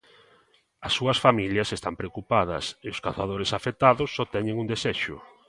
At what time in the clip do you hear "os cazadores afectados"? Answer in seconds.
2.93-4.09